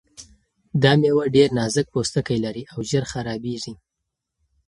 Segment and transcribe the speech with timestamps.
[0.81, 3.73] دا مېوه ډېر نازک پوستکی لري او ژر خرابیږي.